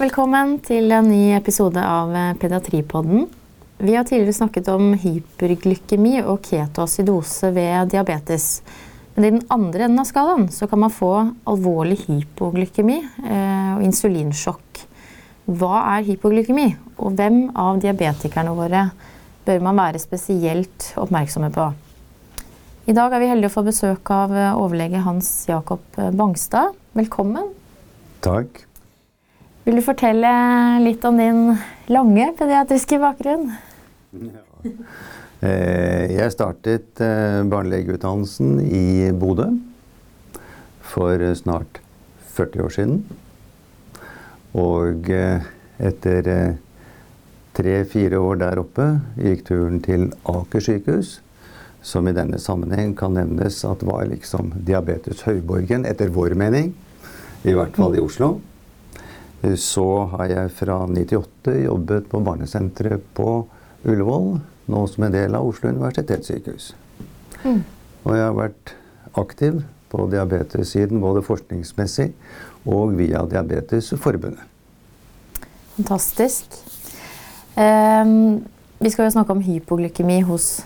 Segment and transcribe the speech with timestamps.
[0.00, 3.26] Velkommen til en ny episode av Pediatripodden.
[3.84, 8.46] Vi har tidligere snakket om hyperglykemi og ketoacidose ved diabetes.
[9.12, 11.10] Men i den andre enden av skalaen kan man få
[11.52, 14.80] alvorlig hypoglykemi eh, og insulinsjokk.
[15.60, 16.64] Hva er hypoglykemi,
[16.96, 18.86] og hvem av diabetikerne våre
[19.44, 21.68] bør man være spesielt oppmerksomme på?
[22.88, 25.84] I dag er vi heldige å få besøk av eh, overlege Hans Jakob
[26.16, 26.72] Bangstad.
[26.96, 27.52] Velkommen.
[28.24, 28.64] Takk.
[29.66, 30.30] Vil du fortelle
[30.80, 31.40] litt om din
[31.92, 33.50] lange pediatriske bakgrunn?
[35.40, 39.50] Eh, jeg startet eh, barnelegeutdannelsen i Bodø
[40.84, 41.80] for snart
[42.36, 42.98] 40 år siden.
[44.56, 45.46] Og eh,
[45.80, 46.28] etter
[47.56, 51.18] tre-fire år der oppe gikk turen til Aker sykehus,
[51.84, 56.72] som i denne sammenheng kan nevnes at var liksom diabetes høyborgen, etter vår mening.
[57.44, 58.38] I hvert fall i Oslo.
[59.40, 63.28] Så har jeg fra 98 jobbet på barnesenteret på
[63.88, 64.34] Ullevål
[64.70, 66.72] nå som en del av Oslo universitetssykehus.
[67.42, 67.62] Mm.
[68.04, 68.74] Og jeg har vært
[69.18, 72.10] aktiv på diabetessiden både forskningsmessig
[72.70, 74.44] og via Diabetesforbundet.
[75.78, 76.58] Fantastisk.
[77.56, 78.42] Um,
[78.80, 80.60] vi skal jo snakke om hypoglykemi hos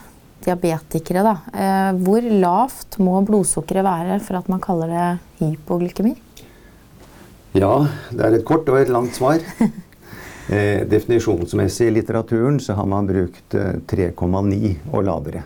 [0.44, 1.22] diabetikere.
[1.24, 1.36] Da.
[1.54, 5.08] Uh, hvor lavt må blodsukkeret være for at man kaller det
[5.40, 6.16] hypoglykemi?
[7.54, 9.42] Ja, det er et kort og et langt svar.
[10.44, 15.40] Eh, definisjonsmessig i litteraturen så har man brukt eh, 3,9 og lavere.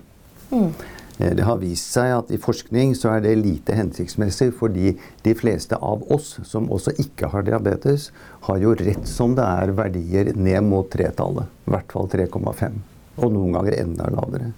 [0.51, 0.73] Mm.
[1.19, 5.35] Eh, det har vist seg at i forskning så er det lite hensiktsmessig, fordi de
[5.39, 8.09] fleste av oss som også ikke har diabetes,
[8.49, 11.47] har jo rett som det er verdier ned mot tretallet.
[11.67, 12.81] I hvert fall 3,5.
[13.23, 14.51] Og noen ganger enda lavere.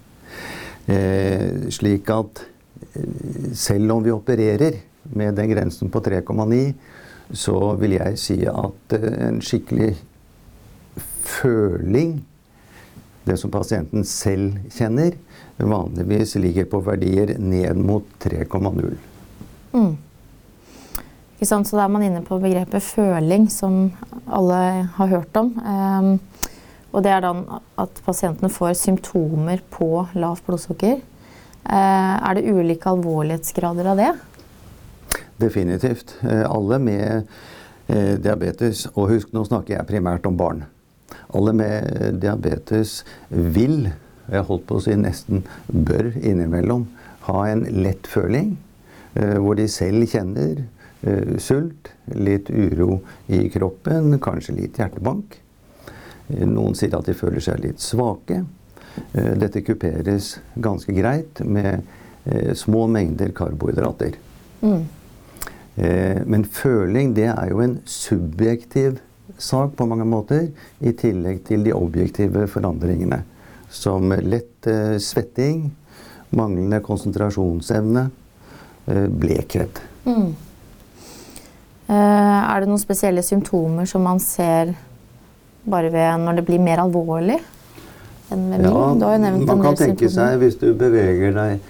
[0.89, 2.47] Eh, slik at
[2.95, 4.81] eh, selv om vi opererer
[5.13, 6.61] med den grensen på 3,9,
[7.33, 9.95] så vil jeg si at eh, en skikkelig
[11.23, 12.19] føling,
[13.25, 15.15] det som pasienten selv kjenner,
[15.61, 18.95] vanligvis ligger på verdier ned mot 3,0.
[19.73, 19.93] Mm.
[21.41, 23.91] Så da er man inne på begrepet føling, som
[24.29, 25.53] alle har hørt om.
[25.57, 26.11] Um,
[26.91, 27.31] og det er da
[27.81, 30.99] at pasienten får symptomer på lavt blodsukker.
[31.65, 34.11] Uh, er det ulike alvorlighetsgrader av det?
[35.41, 36.15] Definitivt.
[36.23, 37.25] Uh, alle med
[37.89, 40.65] uh, diabetes, og husk nå snakker jeg primært om barn.
[41.35, 43.89] Alle med diabetes vil,
[44.31, 46.85] jeg holdt på å si nesten bør innimellom,
[47.27, 48.55] ha en lett føling
[49.13, 50.63] eh, hvor de selv kjenner
[51.05, 55.37] eh, sult, litt uro i kroppen, kanskje litt hjertebank.
[56.31, 58.43] Eh, noen sier at de føler seg litt svake.
[59.15, 61.85] Dette kuperes ganske greit med
[62.59, 64.17] små mengder karbohydrater.
[64.59, 64.81] Mm.
[65.75, 68.97] Men føling, det er jo en subjektiv
[69.41, 70.49] sak på mange måter,
[70.79, 73.21] i tillegg til de objektive forandringene.
[73.71, 75.69] Som lett eh, svetting,
[76.35, 78.07] manglende konsentrasjonsevne,
[78.87, 79.81] eh, blekhet.
[80.05, 80.31] Mm.
[81.87, 84.73] Eh, er det noen spesielle symptomer som man ser
[85.61, 87.39] bare ved når det blir mer alvorlig?
[88.31, 90.13] enn med ja, man kan tenke symptomer.
[90.15, 91.65] seg, hvis du beveger deg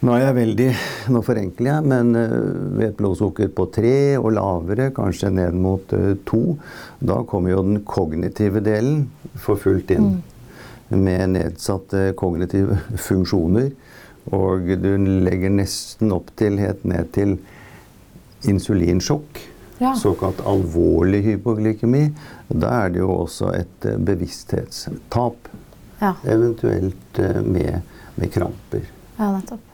[0.00, 0.68] nå er jeg veldig,
[1.12, 2.30] nå forenkler jeg, men eh,
[2.78, 6.56] ved et blodsukker på tre og lavere, kanskje ned mot uh, to,
[7.04, 9.04] da kommer jo den kognitive delen
[9.36, 10.14] for fullt inn.
[10.88, 10.96] Mm.
[11.04, 13.70] Med nedsatte kognitive funksjoner.
[14.36, 14.90] Og du
[15.26, 17.36] legger nesten opp til helt ned til
[18.48, 19.44] insulinsjokk.
[19.80, 19.94] Ja.
[20.00, 22.06] Såkalt alvorlig hypoglykemi.
[22.48, 25.56] Da er det jo også et uh, bevissthetstap.
[26.00, 26.14] Ja.
[26.24, 27.82] Eventuelt med,
[28.16, 28.88] med kramper.
[29.18, 29.69] Ja, nettopp.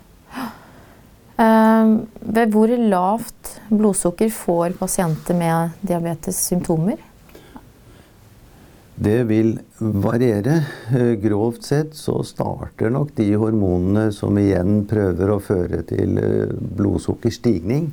[1.36, 6.96] Ehm, ved hvor lavt blodsukker får pasienter med diabetes symptomer?
[8.96, 10.62] Det vil variere.
[10.96, 16.54] Eh, grovt sett så starter nok de hormonene som igjen prøver å føre til eh,
[16.78, 17.90] blodsukkerstigning,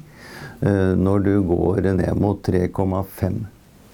[0.64, 3.42] eh, når du går ned mot 3,5.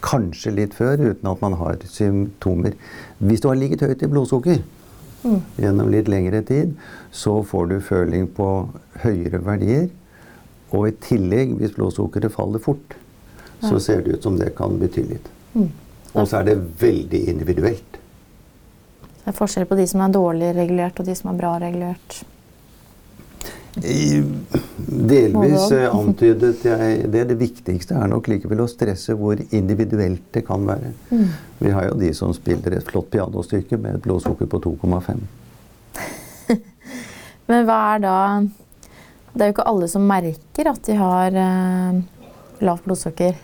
[0.06, 2.78] Kanskje litt før, uten at man har symptomer.
[3.18, 4.62] Hvis du har ligget høyt i blodsukker,
[5.24, 5.40] mm.
[5.58, 6.74] gjennom litt lengre tid,
[7.12, 8.50] så får du føling på
[9.04, 9.88] høyere verdier.
[10.70, 12.98] Og i tillegg, hvis blodsukkeret faller fort,
[13.60, 15.30] så ser det ut som det kan bety litt.
[15.54, 15.70] Mm.
[16.14, 17.98] Og så er det veldig individuelt.
[19.20, 22.22] Det er forskjell på de som er dårlig regulert, og de som er bra regulert.
[23.78, 27.24] Delvis eh, antydet jeg det.
[27.30, 30.94] Det viktigste er nok likevel å stresse hvor individuelt det kan være.
[31.12, 31.28] Mm.
[31.60, 35.22] Vi har jo de som spiller et flott pianostykke med et blodsukker på 2,5.
[37.50, 38.16] Men hva er da
[39.34, 42.02] Det er jo ikke alle som merker at de har eh,
[42.66, 43.38] lavt blodsukker.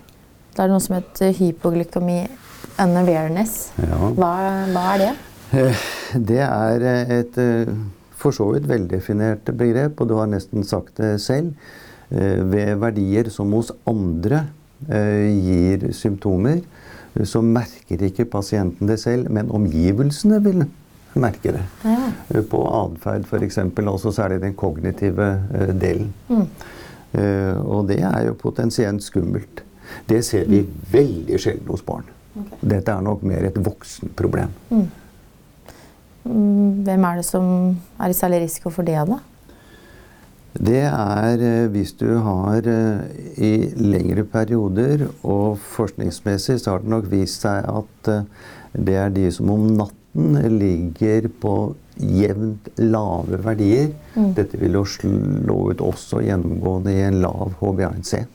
[0.56, 2.24] Da er det noe som heter hypoglykemi
[2.82, 3.70] unawareness.
[3.78, 4.00] Ja.
[4.18, 4.32] Hva,
[4.74, 5.14] hva er det?
[5.56, 5.86] Eh,
[6.16, 7.38] Det er eh, et
[8.26, 11.54] for så vidt veldefinerte begrep, og du har nesten sagt det selv.
[12.10, 14.46] Eh, Ved verdier som hos andre
[14.90, 16.64] eh, gir symptomer,
[17.14, 20.66] eh, så merker ikke pasienten det selv, men omgivelsene vil
[21.16, 21.64] merke det.
[21.86, 22.10] Ja.
[22.34, 25.30] Eh, På atferd f.eks., også særlig den kognitive
[25.80, 26.14] delen.
[26.30, 26.50] Mm.
[27.64, 29.62] Og det er jo potensielt skummelt.
[30.10, 32.04] Det ser vi veldig sjelden hos barn.
[32.36, 32.58] Okay.
[32.74, 34.52] Dette er nok mer et voksenproblem.
[34.68, 34.90] Mm.
[36.26, 37.48] Hvem er det som
[38.02, 39.20] er i særlig risiko for det, da?
[40.56, 43.02] Det er eh, hvis du har eh,
[43.44, 48.30] i lengre perioder, og forskningsmessig så har det nok vist seg at eh,
[48.76, 53.92] det er de som om natten ligger på jevnt lave verdier.
[54.16, 54.32] Mm.
[54.36, 58.24] Dette vil jo slå ut også gjennomgående i en lav HbA1c.
[58.24, 58.32] Eh,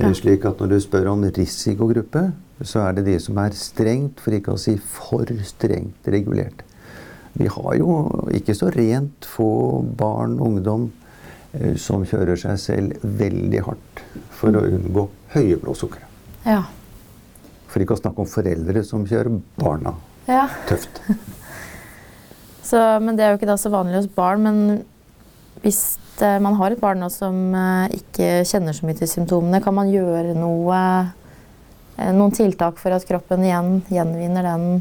[0.00, 0.08] Ja.
[0.16, 2.30] Slik at når du spør om risikogruppe,
[2.64, 6.62] så er det de som er strengt, for ikke å si for strengt regulert.
[7.32, 7.94] Vi har jo
[8.34, 10.86] ikke så rent få barn og ungdom
[11.56, 14.02] eh, som kjører seg selv veldig hardt
[14.36, 16.04] for å unngå høye blodsukker.
[16.44, 16.62] Ja.
[17.72, 19.94] For ikke å snakke om foreldre som kjører barna
[20.28, 20.46] ja.
[20.68, 21.00] tøft.
[22.72, 24.44] Så, men det er jo ikke da så vanlig hos barn.
[24.46, 25.80] Men hvis
[26.24, 29.90] eh, man har et barn som eh, ikke kjenner så mye til symptomene, kan man
[29.92, 30.78] gjøre noe,
[32.16, 34.78] noen tiltak for at kroppen igjen gjenvinner den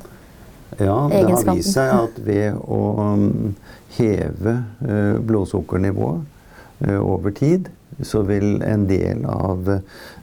[0.79, 2.79] Ja, det har vist seg at ved å
[3.19, 3.51] mm,
[3.97, 4.53] heve
[4.88, 7.68] eh, blodsukkernivået eh, over tid,
[8.07, 9.68] så vil en del av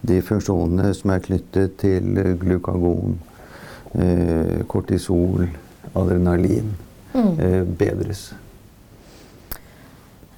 [0.09, 3.19] de funksjonene som er knyttet til glukagon,
[3.95, 5.49] eh, kortisol,
[5.95, 6.77] adrenalin,
[7.19, 7.75] Mm.
[7.81, 8.29] bedres.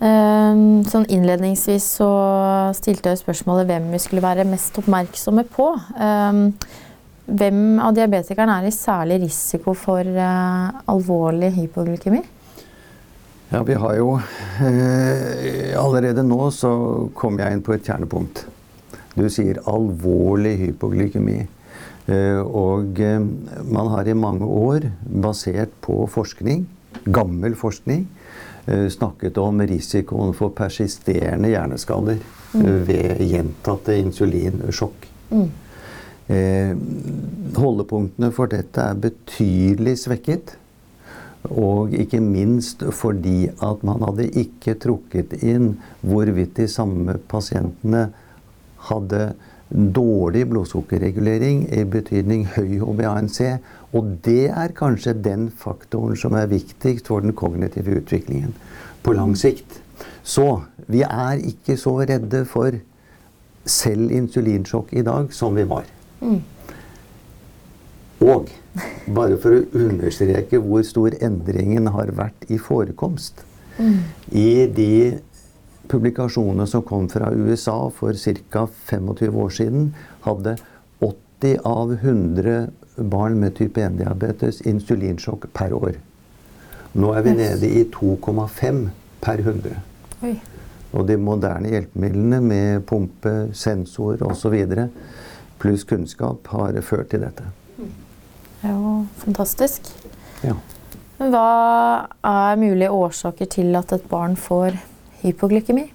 [0.01, 2.09] Ehm, Sånn innledningsvis så
[2.79, 5.67] stilte jeg spørsmålet hvem vi skulle være mest oppmerksomme på.
[7.31, 12.23] Hvem av diabetikerne er i særlig risiko for uh, alvorlig hypoglykemi?
[13.51, 14.13] Ja, vi har jo
[14.63, 16.71] eh, Allerede nå så
[17.19, 18.45] kom jeg inn på et kjernepunkt.
[19.19, 21.41] Du sier alvorlig hypoglykemi.
[22.11, 23.19] Eh, og eh,
[23.71, 26.65] man har i mange år, basert på forskning,
[27.11, 28.07] gammel forskning,
[28.67, 32.19] eh, snakket om risikoen for persisterende hjerneskader
[32.55, 32.71] mm.
[32.89, 35.11] ved gjentatte insulinsjokk.
[35.31, 35.51] Mm.
[36.31, 36.77] Eh,
[37.57, 40.55] holdepunktene for dette er betydelig svekket.
[41.51, 45.73] Og ikke minst fordi at man hadde ikke trukket inn
[46.05, 48.11] hvorvidt de samme pasientene
[48.91, 49.33] hadde
[49.71, 53.57] dårlig blodsukkerregulering i betydning høy HbA1c.
[53.97, 58.55] Og det er kanskje den faktoren som er viktigst for den kognitive utviklingen
[59.03, 59.81] på lang sikt.
[60.23, 60.61] Så
[60.91, 62.77] vi er ikke så redde for
[63.67, 65.89] selv insulinsjokk i dag som vi var.
[66.21, 66.41] Mm.
[68.21, 68.51] Og
[69.11, 73.47] bare for å understreke hvor stor endringen har vært i forekomst
[73.81, 73.97] Mm.
[74.31, 75.19] I de
[75.89, 78.13] publikasjonene som kom fra USA for
[78.51, 78.67] ca.
[78.91, 79.89] 25 år siden,
[80.27, 80.57] hadde
[81.01, 82.69] 80 av 100
[83.11, 85.97] barn med type 1-diabetes insulinsjokk per år.
[86.93, 88.89] Nå er vi nede i 2,5
[89.25, 89.77] per 100.
[90.27, 90.35] Oi.
[90.91, 94.57] Og de moderne hjelpemidlene med pumpe, sensor osv.
[95.61, 97.47] pluss kunnskap har ført til dette.
[98.65, 98.77] Ja,
[99.23, 99.89] fantastisk.
[100.45, 100.57] Ja.
[101.21, 101.47] Hva
[102.25, 104.79] er mulige årsaker til at et barn får
[105.21, 105.87] hypoglykemi?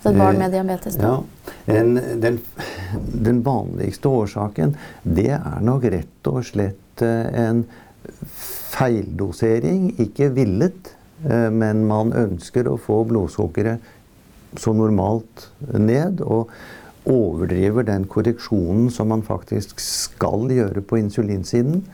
[0.00, 0.96] Så et barn med diabetes?
[0.96, 1.18] da?
[1.66, 2.38] Ja, en, den,
[3.26, 7.64] den vanligste årsaken, det er nok rett og slett eh, en
[8.70, 9.90] feildosering.
[10.00, 10.94] Ikke villet,
[11.26, 13.82] eh, men man ønsker å få blodsukkeret
[14.58, 16.22] så normalt ned.
[16.24, 16.50] Og
[17.08, 21.84] overdriver den korreksjonen som man faktisk skal gjøre på insulinsiden,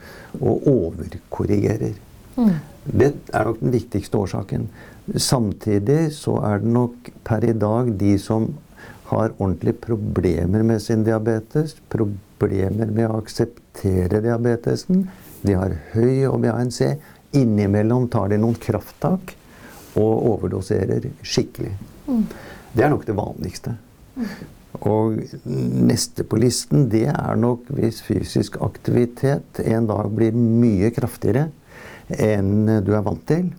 [0.41, 1.95] og overkorrigerer.
[2.37, 2.53] Mm.
[2.87, 4.67] Det er nok den viktigste årsaken.
[5.15, 8.49] Samtidig så er det nok per i dag de som
[9.07, 15.05] har ordentlige problemer med sin diabetes, problemer med å akseptere diabetesen.
[15.41, 16.97] De har høy HbA1c.
[17.37, 19.33] Innimellom tar de noen krafttak
[19.97, 21.73] og overdoserer skikkelig.
[22.73, 23.77] Det er nok det vanligste.
[24.85, 25.17] Og
[25.47, 31.47] neste på listen, det er nok hvis fysisk aktivitet en dag blir mye kraftigere
[32.13, 33.49] enn du er vant til.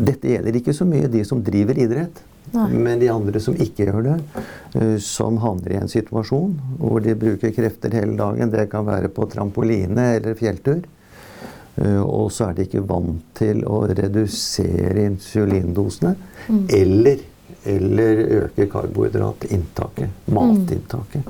[0.00, 2.22] Dette gjelder ikke så mye de som driver idrett,
[2.54, 2.68] Nei.
[2.72, 4.14] men de andre som ikke gjør det,
[4.80, 8.50] eh, som havner i en situasjon hvor de bruker krefter hele dagen.
[8.50, 10.80] Det kan være på trampoline eller fjelltur.
[11.76, 16.16] Eh, Og så er de ikke vant til å redusere insulindosene.
[16.74, 17.20] Eller,
[17.64, 20.08] eller øke karbohydratinntaket.
[20.26, 21.22] Matinntaket.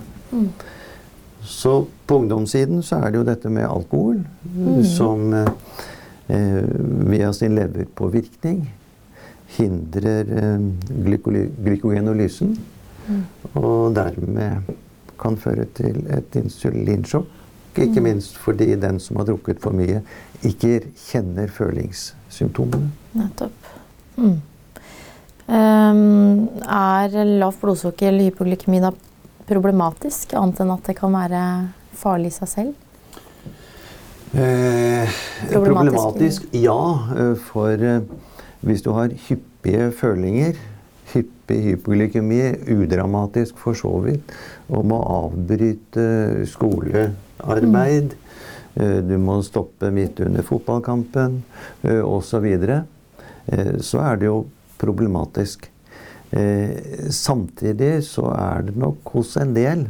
[1.43, 4.21] Så på ungdomssiden så er det jo dette med alkohol
[4.87, 5.49] som eh,
[7.11, 8.61] via sin leverpåvirkning
[9.57, 10.69] hindrer eh,
[11.65, 12.55] glykogenolysen.
[13.55, 14.71] Og dermed
[15.21, 17.37] kan føre til et insulinsjokk.
[17.81, 20.03] Ikke minst fordi den som har drukket for mye,
[20.43, 22.91] ikke kjenner følingssymptomene.
[23.15, 23.69] Nettopp.
[24.17, 24.41] Mm.
[25.51, 28.93] Ehm, er lavt blodsukker eller hypoglykemi da
[29.51, 31.43] problematisk, annet enn at det kan være
[31.99, 32.87] farlig i seg selv?
[34.39, 35.11] Eh,
[35.51, 36.45] Problematisk.
[36.55, 36.77] ja.
[37.19, 38.05] eh, For eh,
[38.63, 40.55] hvis du har hyppige følinger,
[41.11, 42.39] hyppig hypoglykemi,
[42.71, 44.31] udramatisk for så vidt,
[44.71, 48.15] og må avbryte skolearbeid,
[48.79, 51.41] eh, du må stoppe midt under fotballkampen
[51.83, 54.45] osv., eh, så er det jo
[54.81, 55.69] problematisk.
[56.31, 59.89] Eh, Samtidig så er det nok hos en del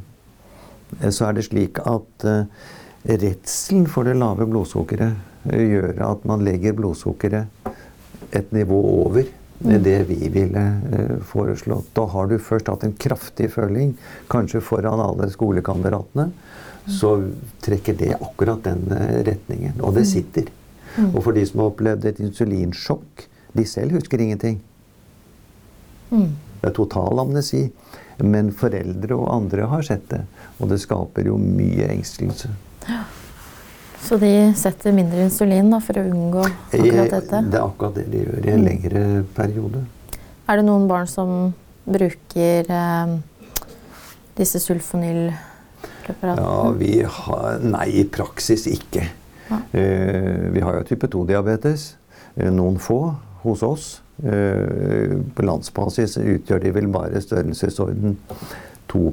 [1.01, 2.47] eh, så er det slik at eh,
[3.05, 7.69] redselen for det lave blodsukkeret gjør at man legger blodsukkeret
[8.37, 9.29] et nivå over
[9.61, 10.63] det vi ville
[11.29, 11.91] foreslått.
[11.97, 13.95] Da har du først hatt en kraftig føling,
[14.33, 16.29] kanskje foran alle skolekameratene,
[16.89, 17.15] så
[17.65, 18.85] trekker det akkurat den
[19.27, 19.81] retningen.
[19.85, 20.49] Og det sitter.
[21.11, 24.61] Og for de som har opplevd et insulinsjokk, de selv husker ingenting.
[26.11, 26.31] Mm.
[26.61, 27.69] Det er total amnesi.
[28.21, 30.21] Men foreldre og andre har sett det.
[30.61, 32.50] Og det skaper jo mye engstelse.
[34.00, 37.40] Så de setter mindre insulin da, for å unngå akkurat dette?
[37.52, 39.02] Det er akkurat det de gjør i en lengre
[39.37, 39.85] periode.
[40.50, 41.52] Er det noen barn som
[41.85, 43.12] bruker eh,
[44.40, 46.43] disse sulfonylpreparatene?
[46.43, 49.05] Ja, vi har Nei, i praksis ikke.
[49.50, 49.61] Ja.
[49.76, 51.90] Eh, vi har jo type 2-diabetes.
[52.35, 53.02] Eh, noen få
[53.45, 53.90] hos oss.
[54.21, 58.17] Eh, på landsbasis utgjør de vel bare størrelsesorden
[58.91, 59.12] 2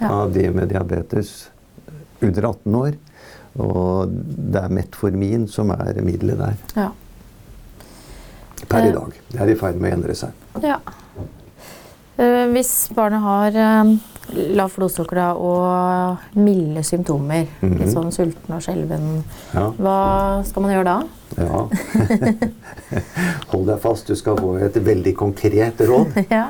[0.00, 0.08] Ja.
[0.10, 1.50] av de med diabetes
[2.22, 2.96] under 18 år.
[3.58, 6.88] Og det er metformin som er middelet der Ja.
[8.68, 8.92] per i Eh.
[8.92, 9.12] dag.
[9.30, 10.30] Det er i ferd med å endre seg.
[10.62, 10.78] ja.
[12.18, 13.98] Eh, hvis barnet har lav
[14.34, 17.78] lavt blodsukker og milde symptomer, Mhm.
[17.78, 19.22] litt sånn sulten og skjelven,
[19.54, 21.02] hva skal man gjøre da?
[21.36, 21.64] Ja.
[23.52, 26.16] Hold deg fast, du skal få et veldig konkret råd.
[26.32, 26.46] ja.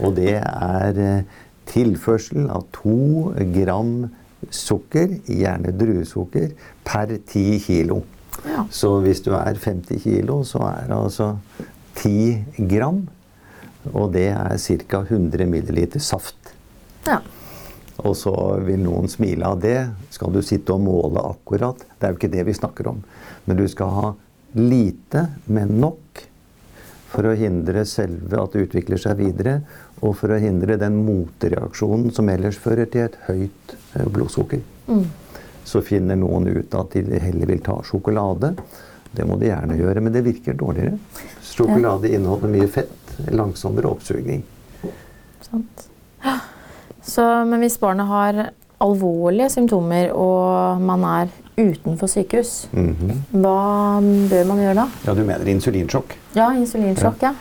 [0.00, 1.38] Og det er eh,
[1.70, 4.08] tilførsel av to gram
[4.50, 6.54] sukker, gjerne druesukker,
[6.86, 8.02] per ti kilo.
[8.48, 8.64] ja.
[8.72, 11.32] Så hvis du er 50 kilo, så er det altså
[11.98, 12.40] ti
[12.70, 13.04] gram.
[13.92, 15.04] Og det er ca.
[15.06, 16.54] 100 milliliter saft.
[17.06, 17.20] ja.
[18.06, 18.32] Og så
[18.64, 19.78] vil noen smile av det.
[20.14, 21.84] Skal du sitte og måle akkurat?
[21.98, 23.02] Det er jo ikke det vi snakker om.
[23.44, 24.10] Men du skal ha
[24.56, 26.26] lite, men nok
[27.10, 29.56] for å hindre selve at det utvikler seg videre,
[30.00, 34.62] og for å hindre den motreaksjonen som ellers fører til et høyt eh, blodsukker.
[34.86, 35.04] Mm.
[35.66, 38.54] Så finner noen ut at de heller vil ta sjokolade.
[39.10, 40.96] Det må de gjerne gjøre, men det virker dårligere.
[41.44, 44.46] Sjokolade inneholder mye fett, langsommere oppsugning.
[45.42, 45.88] Sant.
[47.10, 48.40] Så, men hvis barnet har
[48.80, 53.10] alvorlige symptomer og man er utenfor sykehus, Mhm.
[53.32, 54.00] hva
[54.30, 54.84] bør man gjøre da?
[55.06, 56.14] Ja, du mener insulinsjokk?
[56.36, 57.34] Ja, insulinsjokk, ja.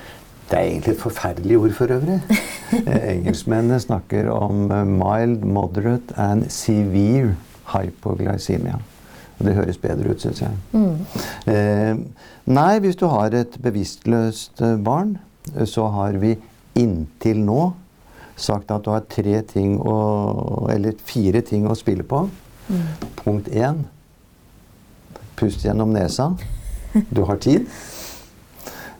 [0.49, 2.21] Det er egentlig et forferdelig ord for øvrig.
[2.69, 7.31] Eh, Engelskmennene snakker om eh, mild, moderate and severe
[7.71, 8.75] hypoglycemia.
[9.39, 10.51] Og det høres bedre ut, syns jeg.
[10.71, 10.99] Mm.
[11.49, 11.95] Eh,
[12.45, 15.15] nei, hvis du har et bevisstløst eh, barn,
[15.65, 16.35] så har vi
[16.77, 17.71] inntil nå
[18.39, 22.25] sagt at du har tre ting å, eller fire ting å spille på.
[23.23, 23.83] Punkt én
[25.39, 26.33] pust gjennom nesa.
[27.09, 27.67] Du har tid.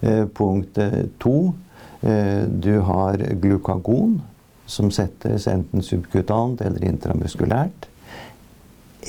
[0.02, 1.54] Eh, punkt eh, to
[2.02, 4.22] eh, du har glukagon,
[4.70, 7.90] som settes enten subkutant eller intramuskulært.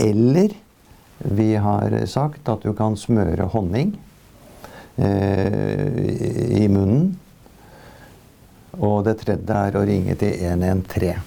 [0.00, 0.56] Eller
[1.18, 3.92] vi har sagt at du kan smøre honning
[4.96, 7.12] eh, i munnen.
[8.78, 11.22] Og det tredje er å ringe til 113.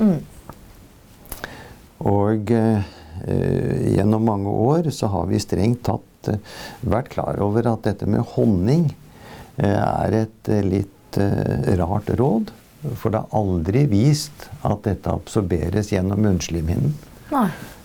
[0.00, 0.18] Mm.
[2.10, 2.94] Og eh,
[3.94, 6.40] gjennom mange år så har vi strengt tatt eh,
[6.80, 8.88] vært klar over at dette med honning
[9.60, 12.54] eh, er et eh, litt eh, rart råd.
[12.96, 16.96] For det er aldri vist at dette absorberes gjennom munnslimhinnen.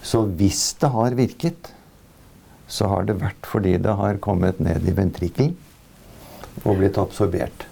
[0.05, 1.73] Så hvis det har virket,
[2.71, 5.53] så har det vært fordi det har kommet ned i ventrikkelen
[6.63, 7.67] og blitt absorbert.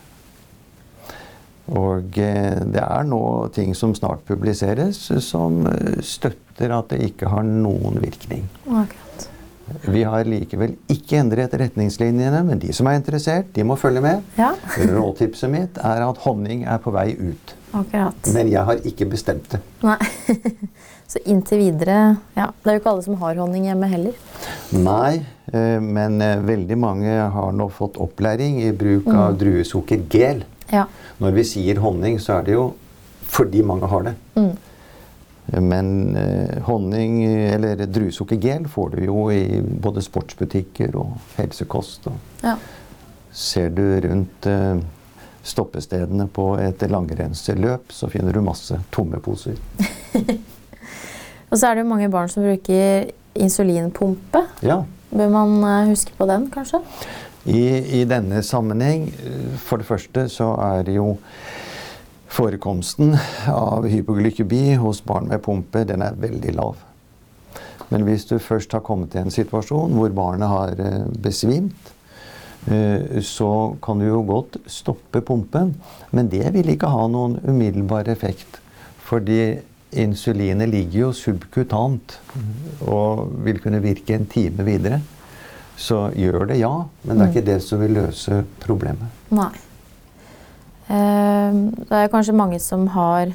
[1.71, 3.21] Og eh, det er nå
[3.55, 8.49] ting som snart publiseres, som eh, støtter at det ikke har noen virkning.
[8.67, 9.29] Akkurat.
[9.87, 14.25] Vi har likevel ikke endret retningslinjene, men de som er interessert, de må følge med.
[14.35, 14.51] Ja.
[14.91, 17.55] Rådtipset mitt er at honning er på vei ut.
[17.73, 18.27] Akkurat.
[18.35, 19.63] Men jeg har ikke bestemt det.
[19.85, 19.97] Nei.
[21.13, 21.95] Så inntil videre
[22.33, 24.15] Ja, det er jo ikke alle som har honning hjemme heller.
[24.75, 25.21] Nei,
[25.53, 30.43] eh, men veldig mange har nå fått opplæring i bruk av druesukkergel.
[30.73, 30.87] Ja.
[31.21, 32.69] Når vi sier honning, så er det jo
[33.33, 34.13] fordi mange har det.
[34.35, 34.53] Mm.
[35.69, 42.07] Men eh, honning, eller druesukkergel, får du jo i både sportsbutikker og helsekost.
[42.09, 42.55] Og ja.
[43.31, 44.81] ser du rundt eh,
[45.43, 49.59] stoppestedene på et langrennsløp, så finner du masse tomme poser.
[51.53, 54.39] Og så er det jo mange barn som bruker insulinpumpe.
[54.65, 54.79] Ja,
[55.13, 56.79] Bør man eh, huske på den, kanskje?
[57.43, 57.63] I,
[57.99, 61.17] I denne sammenheng, eh, for det første, så er jo
[62.33, 63.17] forekomsten
[63.51, 66.79] av hypoglykemi hos barn med pumpe, den er veldig lav.
[67.91, 71.91] Men hvis du først har kommet i en situasjon hvor barnet har eh, besvimt,
[72.71, 75.75] eh, så kan du jo godt stoppe pumpen.
[76.11, 78.61] Men det vil ikke ha noen umiddelbar effekt.
[79.03, 79.59] Fordi
[79.93, 82.15] insulinet ligger jo subkutant
[82.87, 85.03] og vil kunne virke en time videre.
[85.77, 86.71] Så gjør det, ja.
[87.03, 89.09] Men det er ikke det som vil løse problemet.
[89.33, 89.49] Nei.
[90.87, 91.53] Eh,
[91.87, 93.31] Det er kanskje mange som har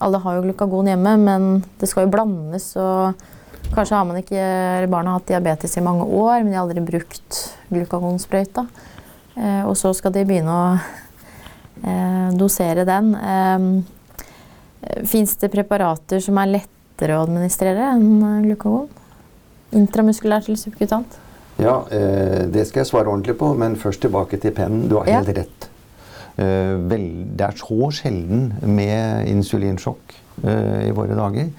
[0.00, 2.76] Alle har jo glukagon hjemme, men det skal jo blandes.
[2.76, 3.14] og
[3.74, 6.62] Kanskje har man ikke, eller barna har hatt diabetes i mange år, men de har
[6.68, 8.66] aldri brukt glukagonsprøyta.
[9.36, 10.78] Eh, og så skal de begynne å
[11.82, 13.14] eh, dosere den.
[13.14, 18.86] Eh, Fins det preparater som er lettere å administrere enn glukagon?
[19.72, 21.18] Intramuskulært eller subkutant?
[21.58, 24.88] Ja, eh, det skal jeg svare ordentlig på, men først tilbake til pennen.
[24.88, 25.20] Du har Ja.
[25.20, 25.68] helt rett.
[26.38, 26.78] Eh,
[27.36, 31.50] det er så sjelden med insulinsjokk eh, i våre dager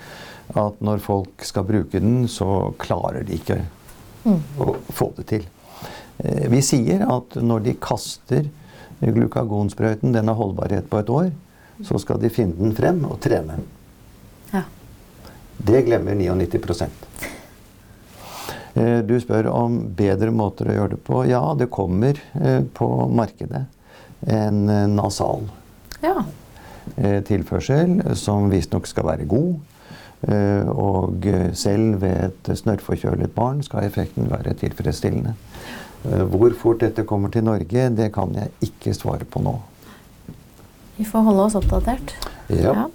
[0.55, 3.61] at når folk skal bruke den, så klarer de ikke
[4.25, 4.39] Mm.
[4.59, 5.45] å få det til.
[6.23, 8.45] Eh, vi sier at når de kaster
[9.01, 11.31] glukagonsprøyten, den har holdbarhet på et år,
[11.83, 13.59] så skal de finne den frem og trene.
[14.53, 14.63] Ja.
[15.63, 17.08] Det glemmer 99 Eh,
[18.75, 21.23] Du spør om bedre måter å gjøre det på.
[21.27, 23.65] Ja, det kommer eh, på markedet
[24.27, 25.45] en eh, nasal
[26.03, 26.23] ja.
[26.97, 29.57] eh, tilførsel som visstnok skal være god.
[30.27, 35.33] Eh, Og eh, selv ved et snørrforkjølet barn skal effekten være tilfredsstillende.
[36.05, 39.55] Eh, Hvor fort dette kommer til Norge, det kan jeg ikke svare på nå.
[40.99, 42.15] Vi får holde oss oppdatert.
[42.51, 42.87] Ja.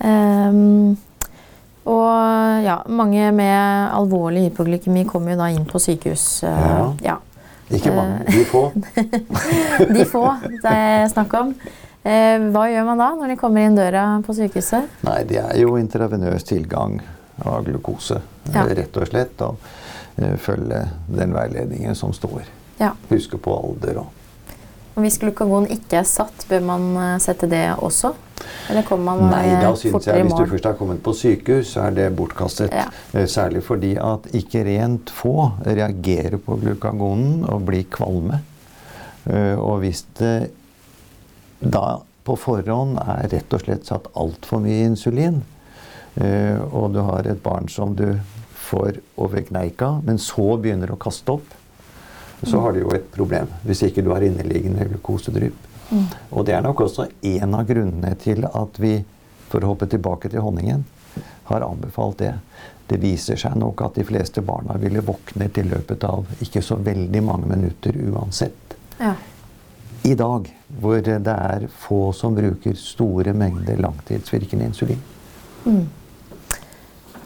[0.00, 0.96] Ehm,
[1.86, 6.42] og ja, mange med alvorlig hypoglykemi kommer jo da inn på sykehus.
[6.44, 6.92] eh, Ja.
[7.02, 7.16] ja.
[7.70, 8.64] Ikke mange, de få.
[9.94, 11.52] De få det er snakk om.
[12.02, 14.88] Eh, hva gjør man da når de kommer inn døra på sykehuset?
[15.06, 16.98] Nei, det er jo intravenøs tilgang
[17.46, 18.64] av glukose, eh, Ja.
[18.74, 19.40] rett og slett.
[19.46, 19.56] Og
[20.18, 22.42] eh, følge den veiledningen som står.
[22.80, 22.90] Ja.
[23.10, 24.06] Huske på alder Og
[25.04, 28.12] hvis glukagon ikke er satt, bør man eh, sette det også?
[28.70, 31.74] Eller kommer man Nei, eh, da syns jeg hvis du først har kommet på sykehus,
[31.74, 32.72] så er det bortkastet.
[32.72, 32.86] Ja.
[33.12, 35.34] Eh, Særlig fordi at ikke rent få
[35.66, 38.42] reagerer på glukagonen og blir kvalme.
[39.30, 40.50] Og hvis det
[41.60, 45.42] da på forhånd er rett og slett satt altfor mye insulin,
[46.72, 48.06] og du har et barn som du
[48.70, 51.52] får over kneika, men så begynner å kaste opp,
[52.42, 53.50] så har du jo et problem.
[53.66, 55.66] Hvis ikke du har inneliggende glukosedrypp.
[56.30, 58.94] Og det er nok også en av grunnene til at vi,
[59.50, 60.84] for å hoppe tilbake til honningen,
[61.50, 62.34] har anbefalt det.
[62.86, 66.78] Det viser seg nok at de fleste barna ville våkne til løpet av ikke så
[66.78, 68.76] veldig mange minutter uansett.
[68.98, 69.14] Ja.
[70.06, 70.46] I dag,
[70.80, 75.02] hvor det er få som bruker store mengder langtidsvirkende insulin.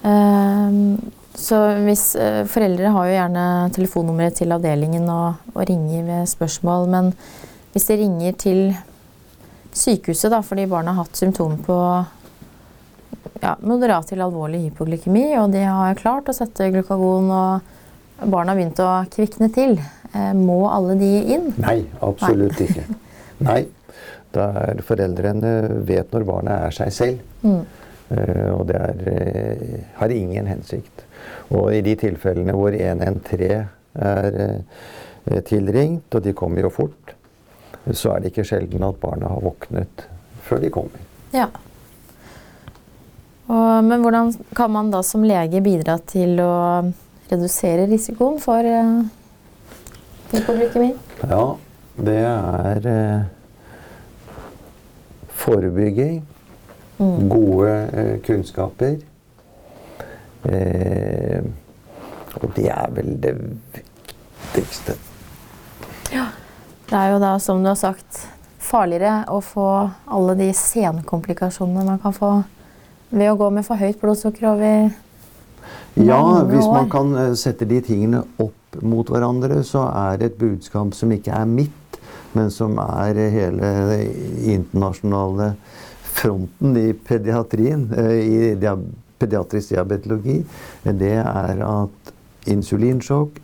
[0.04, 0.96] Ehm,
[1.34, 3.44] så hvis eh, Foreldre har jo gjerne
[3.74, 7.12] telefonnummeret til avdelingen og, og ringer ved spørsmål, men
[7.74, 8.60] hvis de ringer til
[9.74, 11.78] sykehuset da, fordi barna har hatt symptomer på
[13.42, 17.72] ja, moderat til alvorlig hypoglykemi, og de har klart å sette glukagon og
[18.30, 19.78] barna har begynt å kvikne til,
[20.14, 21.50] eh, må alle de inn?
[21.58, 22.86] Nei, absolutt ikke.
[23.44, 23.64] Nei.
[24.34, 25.50] er foreldrene
[25.86, 27.18] vet når barnet er seg selv.
[27.44, 27.60] Mm.
[28.14, 31.03] Eh, og det er, har ingen hensikt.
[31.54, 37.14] Og i de tilfellene hvor 113 er eh, tilringt, og de kommer jo fort,
[37.92, 40.06] så er det ikke sjelden at barna har våknet
[40.44, 41.04] før de kommer.
[41.34, 41.48] Ja.
[43.44, 46.54] Og, men hvordan kan man da som lege bidra til å
[47.28, 49.04] redusere risikoen for uh,
[50.32, 50.94] hypoglykemi?
[51.28, 51.44] Ja,
[52.08, 53.26] det er uh,
[55.44, 56.22] forebygging,
[56.94, 57.24] Mm.
[57.26, 59.00] gode uh, kunnskaper.
[60.44, 61.44] Eh,
[62.40, 63.34] og det er vel det
[63.74, 64.96] viktigste.
[66.84, 68.26] Det er jo da, som du har sagt,
[68.62, 69.68] farligere å få
[70.04, 72.34] alle de senkomplikasjonene man kan få
[73.14, 74.92] ved å gå med for høyt blodsukker over
[75.94, 80.40] Ja, hvis man kan eh, sette de tingene opp mot hverandre, så er det et
[80.40, 81.98] budskap som ikke er mitt,
[82.34, 83.70] men som er hele
[84.50, 85.52] internasjonale
[86.14, 88.74] fronten i pediatrien, eh, i dia
[89.20, 90.40] pediatrisk diabetologi.
[90.84, 92.14] Det er at
[92.50, 93.40] insulinsjokk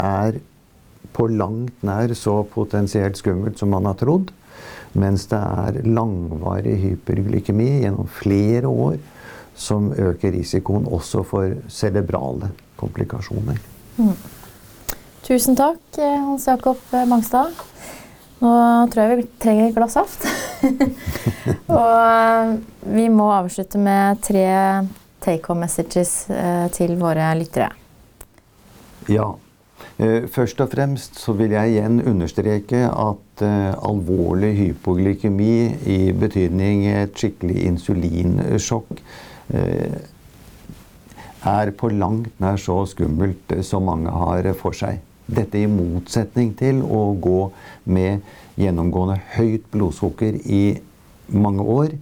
[0.00, 0.40] er
[1.14, 4.30] på langt nær så potensielt skummelt som man har trodd.
[4.98, 8.98] Mens det er langvarig hyperglykemi gjennom flere år
[9.60, 13.58] som øker risikoen også for cerebrale komplikasjoner.
[15.26, 17.52] Tusen takk, eh, Hans Jakob Mangstad.
[18.40, 18.50] Nå
[18.90, 20.24] tror jeg vi trenger et glass saft.
[21.76, 22.54] og eh,
[22.96, 24.46] vi må avslutte med tre
[25.20, 27.70] take home messages eh, til våre lyttere.
[29.10, 29.30] Ja.
[29.98, 35.52] Eh, Først og fremst så vil jeg igjen understreke at eh, alvorlig hypoglykemi
[35.86, 39.04] i betydning et skikkelig insulinsjokk
[41.50, 45.00] er på langt nær så skummelt som mange har for seg.
[45.26, 47.40] Dette i motsetning til å gå
[47.90, 48.22] med
[48.60, 50.62] gjennomgående høyt blodsukker i
[51.32, 51.96] mange år,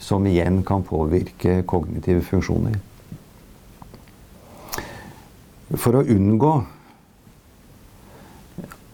[0.00, 2.78] som igjen kan påvirke kognitive funksjoner.
[5.76, 6.54] For å unngå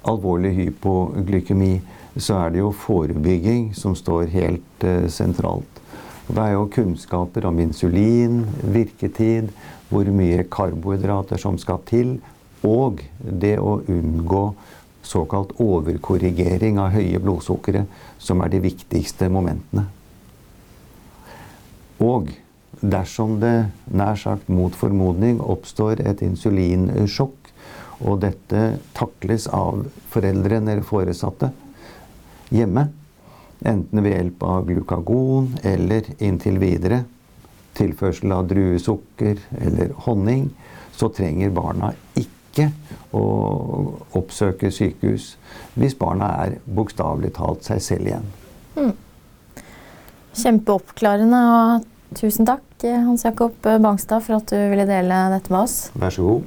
[0.06, 1.78] alvorlig hypoglykemi,
[2.16, 5.82] så er det jo forebygging som står helt eh, sentralt.
[6.26, 9.52] Det er jo kunnskaper om insulin, virketid,
[9.88, 12.16] hvor mye karbohydrater som skal til,
[12.66, 14.46] og det å unngå
[15.06, 17.86] såkalt overkorrigering av høye blodsukkeret,
[18.18, 19.86] som er de viktigste momentene.
[22.02, 22.30] Og
[22.80, 27.52] dersom det nær sagt mot formodning oppstår et insulinsjokk,
[28.04, 28.62] og dette
[28.96, 31.48] takles av foreldrene eller foresatte
[32.52, 32.90] hjemme,
[33.64, 37.06] enten ved hjelp av glukagon eller inntil videre
[37.76, 40.48] tilførsel av druesukker eller honning,
[40.96, 42.70] så trenger barna ikke
[43.16, 43.24] å
[44.16, 45.34] oppsøke sykehus
[45.76, 48.30] hvis barna er bokstavelig talt seg selv igjen.
[50.36, 51.84] Kjempeoppklarende, og
[52.18, 55.90] tusen takk, eh, Hans Jakob Bangstad, for at du ville dele dette med oss.
[55.96, 56.42] Vær så god.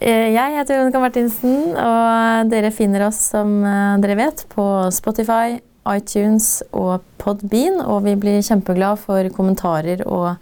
[0.00, 5.60] Eh, Jeg heter Jonica Martinsen, og dere finner oss som eh, dere vet på Spotify,
[5.88, 7.80] iTunes og Podbean.
[7.80, 10.36] Og vi blir kjempeglad for kommentarer og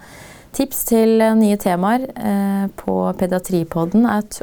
[0.57, 4.43] tips til eh, nye temaer eh, på pediatripodden at